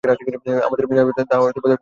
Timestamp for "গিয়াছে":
1.07-1.23, 1.71-1.79